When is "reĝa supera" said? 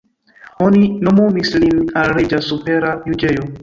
2.19-2.99